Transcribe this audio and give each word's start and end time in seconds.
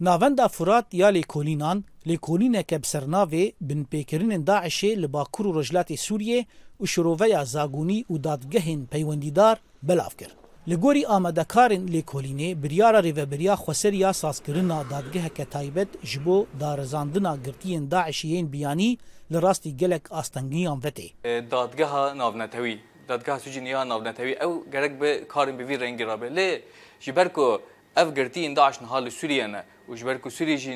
Navenda 0.00 0.48
Furat 0.48 0.86
ya 0.94 1.08
lêkolînan, 1.12 1.82
lêkolîneke 2.06 2.82
bi 2.82 2.86
sernavê 2.86 3.52
binpêkirinên 3.60 4.44
Daişê 4.44 5.02
li 5.02 5.12
Bakur 5.12 5.44
û 5.46 5.52
Rojhilatê 5.58 5.96
Sûriyê 6.06 6.44
û 6.82 6.86
şiroveya 6.92 7.42
zagonî 7.44 8.04
û 8.12 8.24
dadgehên 8.24 8.86
peywendîdar 8.86 9.56
belav 9.82 10.10
kir. 10.18 10.28
Li 10.68 10.74
gorî 10.76 11.02
amadekarên 11.06 11.82
lêkolînê 11.94 12.62
biryara 12.62 12.98
rêveberiya 13.00 13.54
xweseriya 13.54 14.12
sazkirina 14.12 14.84
dadgeheke 14.90 15.44
taybet 15.44 15.88
ji 16.04 16.20
bo 16.26 16.46
darizandina 16.60 17.36
girtiyên 17.46 17.90
Daişiyên 17.90 18.52
biyanî 18.52 18.98
li 19.32 19.42
rastî 19.42 19.76
gelek 19.76 20.12
astengiyan 20.12 20.78
vetê. 20.80 21.10
E, 21.24 21.50
dadgeha 21.50 22.18
navnetewî, 22.18 22.78
dadgeha 23.08 23.38
sucîniya 23.40 23.88
navnetewî 23.88 24.32
ew 24.32 24.70
gerek 24.72 25.02
bi 25.02 25.28
karên 25.28 25.58
bivî 25.58 25.80
rengî 25.80 26.06
rabe 26.06 26.26
lê 26.26 26.62
ji 27.00 27.16
ber 27.16 27.32
ku 27.32 27.60
افگرتی 28.02 28.40
انداشن 28.48 28.84
حال 28.92 29.06
سوریانه 29.20 29.62
و 29.88 29.92
جبرکو 30.00 30.28
سوری 30.38 30.56
جی 30.62 30.72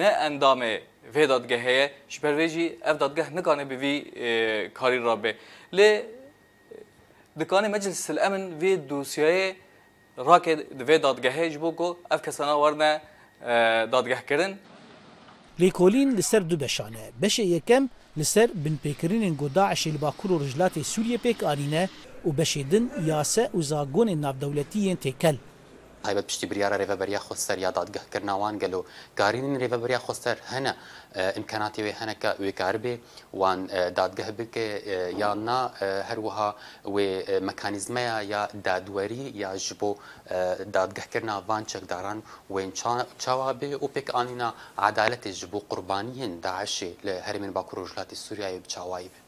نه 0.00 0.10
اندامه 0.28 0.72
وی 1.14 1.24
دادگه 1.32 1.56
هیه 1.66 1.84
جبر 2.12 2.32
وی 2.38 2.48
جی 2.54 2.64
اف 2.90 2.96
دادگه 3.02 3.26
نکانه 3.36 3.64
به 3.70 3.74
آه، 3.74 3.82
وی 3.82 3.94
کاری 4.78 4.98
را 5.06 5.14
به 5.22 5.30
لی 5.78 5.88
مجلس 7.74 8.10
الامن 8.10 8.44
وی 8.60 8.72
دوسیه 8.90 9.28
راکه 10.28 10.52
وی 10.88 10.98
دادگه 11.06 11.30
هیه 11.36 11.50
جبو 11.54 11.70
کو 11.80 11.86
اف 12.14 12.20
کسانا 12.26 12.54
ورنه 12.64 12.90
آه، 13.00 13.84
دادگه 13.94 14.20
کرن 14.30 14.52
ليكولين 15.58 16.08
لسر 16.18 16.42
دو 16.50 16.56
بشانه 16.56 17.04
بش 17.22 17.38
يكم 17.38 17.84
لسر 18.16 18.48
بن 18.54 18.74
بيكرين 18.84 19.36
جو 19.40 19.46
داعش 19.46 19.86
الباكور 19.86 20.30
رجلات 20.44 20.78
سوريا 20.78 21.18
بيك 21.24 21.44
آرينه 21.44 21.88
و 22.26 22.30
بشيدن 22.38 22.84
ياسه 23.08 23.50
و 23.54 23.60
زاغون 23.60 24.08
الناف 24.08 24.36
دولتيين 24.36 24.98
تيكل 25.00 25.36
تایبەت 26.04 26.26
پشتی 26.30 26.46
بریاە 26.50 26.72
ڕێبەریا 26.82 27.20
خۆسەر 27.26 27.56
یا 27.64 27.70
دادگەهکردناوان 27.78 28.54
گەل 28.62 28.74
و 28.78 28.82
کارین 29.18 29.46
ڕێبەریا 29.62 30.00
خۆسەر 30.06 30.36
هەنە 30.52 30.72
ئیمکاناتی 31.36 31.82
وێ 31.86 31.92
هەنەکە 32.00 32.30
وێکار 32.44 32.76
بێ 32.82 32.94
وان 33.40 33.60
دادگەه 34.00 34.28
بکە 34.38 34.66
یاننا 35.22 35.60
هەروەها 36.10 36.50
وێ 36.94 37.08
مەکانیزمەیە 37.48 38.16
یا 38.34 38.42
دادوەری 38.66 39.24
یا 39.42 39.52
ji 39.66 39.74
bo 39.80 39.90
e, 40.30 40.34
dadgehkirina 40.76 41.36
van 41.50 41.62
çekdaran 41.72 42.18
wên 42.54 42.68
çawabê 43.24 43.70
û 43.84 43.86
pêk 43.96 44.08
anîna 44.20 44.50
edaletê 44.90 45.30
ji 45.40 45.46
bo 45.52 45.60
qurbaniyên 45.70 46.32
daişê 46.46 46.90
li 47.06 47.14
herêmên 47.26 47.52
bakurojlatê 47.60 48.16
Sûriyayê 48.24 48.58
bi 48.64 48.68
çawayî 48.74 49.08
be. 49.14 49.18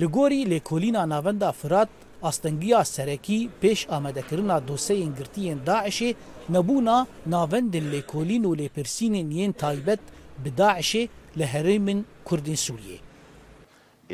Li 0.00 0.06
gorî 0.06 0.40
lêkolîna 0.52 1.02
navenda 1.08 1.52
Firat 1.52 1.88
ئاستەنگیا 2.26 2.80
سەرەکی 2.94 3.40
پێش 3.62 3.80
ئامادەکردنا 3.92 4.56
دۆسەیەن 4.68 5.12
گرتیەن 5.18 5.58
داعشێ 5.68 6.10
نەبوونا 6.54 6.98
ناوەندن 7.32 7.86
لێکۆلین 7.94 8.44
و 8.46 8.56
لێپرسینێن 8.60 9.28
یەن 9.40 9.52
تایبەت 9.62 10.02
بداعشێ 10.44 11.04
لە 11.38 11.46
هەرێ 11.54 11.76
من 11.86 11.98
کوردین 12.28 12.58
سووریێ. 12.66 12.98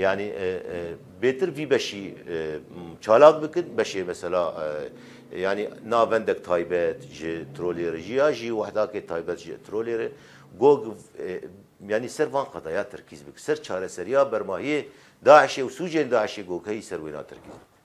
yani 0.07 0.27
e, 0.49 0.51
e 0.79 0.81
betir 1.23 1.49
bir 1.57 1.71
beşi 1.71 2.05
e, 2.07 2.15
çalak 3.05 3.37
bikin 3.43 3.67
beşi 3.79 4.01
mesela 4.13 4.43
e, 4.65 5.39
yani 5.47 5.63
navendek 5.93 6.45
taybet 6.45 6.99
ji 7.19 7.33
troleri 7.57 8.01
jiya 8.09 8.33
ji 8.39 8.57
vahdake 8.57 9.07
taybet 9.07 9.39
ji 9.45 9.55
troleri 9.67 10.09
gog 10.63 10.81
e, 10.89 10.91
yani 11.93 12.09
ser 12.09 12.29
van 12.37 12.47
qadaya 12.55 12.83
terkiz 12.91 13.21
bik 13.27 13.41
ser 13.41 13.63
çareseriya 13.63 14.33
bermahiye 14.33 14.89
Daeşe 15.25 15.65
u 15.65 15.71
Sucen 15.71 16.11
Daeşe 16.11 16.43
gog 16.43 16.67
hey 16.67 16.83
ser 16.83 16.99
wina 17.07 17.23
terkiz 17.27 17.55
bik 17.61 17.76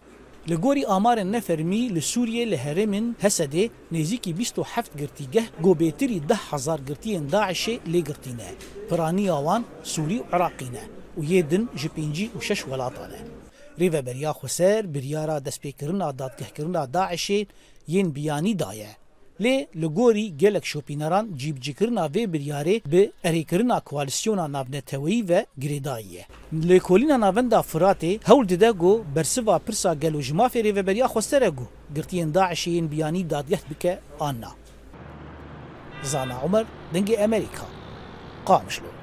لگوری 0.48 0.84
آمار 0.86 1.20
نفرمی 1.24 1.88
لسوریه 1.90 2.46
لهرمن 2.46 3.16
هسده 3.22 3.70
نزیکی 3.92 4.34
27 4.34 4.98
گرتیگه 5.00 5.44
گو 5.64 5.74
بیتری 5.74 6.20
ده 6.20 6.36
هزار 6.52 6.82
گرتی 6.82 7.20
داعشه 7.20 7.80
لگرتینه 7.88 8.50
پرانی 8.90 9.30
آوان 9.30 9.64
سوری 9.84 10.18
و 10.20 10.24
عراقینه 10.34 10.82
و 11.18 11.22
دن 11.42 11.68
جپینجی 11.76 12.32
و 12.36 12.40
شش 12.40 12.68
ولاتانه 12.68 13.22
ریوه 13.78 14.02
بریا 14.02 14.34
خسر 14.34 14.82
بریارا 14.86 15.40
دستپیکرنا 15.40 16.12
دادگهکرنا 16.12 16.86
داعشه 16.86 17.48
ین 17.88 18.10
بیانی 18.12 18.54
دایه 18.56 18.96
Lê 19.44 19.54
li 19.82 19.86
gorî 19.98 20.26
gelek 20.44 20.66
şopîneran 20.74 21.26
cîbcikirina 21.42 22.06
vê 22.08 22.24
biryarê 22.34 22.92
bi 22.92 23.12
erêkirina 23.24 23.82
koalisyona 23.82 24.52
navnetewî 24.52 25.30
ve 25.30 25.46
girêdayî 25.60 26.08
ye. 26.14 26.26
Lê 26.56 26.80
kolîna 26.80 27.20
navenda 27.20 27.58
Firatê 27.60 28.12
hewl 28.30 28.50
dide 28.50 28.70
got 28.72 29.06
bersiva 29.16 29.60
pirsa 29.60 29.94
gelo 29.94 30.22
ji 30.22 30.34
maferê 30.34 30.76
veberiya 30.76 31.06
xwestere 31.06 31.50
got 31.50 31.68
girtiyên 31.96 32.34
Daişeyên 32.34 32.92
biyanî 32.92 33.30
dadgeh 33.30 33.62
bike 33.70 34.00
anna. 34.20 34.50
Zana 36.04 36.38
Umer 36.46 36.66
dengê 36.94 37.24
Amerîka. 37.24 37.66
قامشلو 38.50 39.01